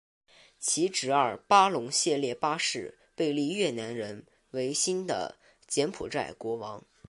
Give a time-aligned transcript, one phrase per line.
[0.59, 6.83] 其侄儿巴龙列谢八世被立越南人为新的柬埔寨国王。